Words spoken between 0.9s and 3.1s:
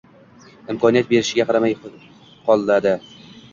berishiga qaramay qoladi.